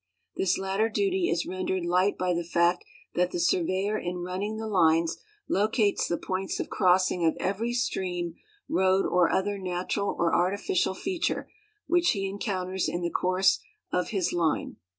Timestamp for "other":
9.31-9.59